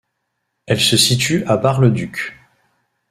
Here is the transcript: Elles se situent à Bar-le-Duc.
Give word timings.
Elles 0.65 0.81
se 0.81 0.97
situent 0.97 1.43
à 1.45 1.57
Bar-le-Duc. 1.57 2.35